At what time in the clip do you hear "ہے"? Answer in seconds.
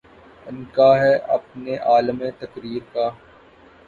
0.99-1.13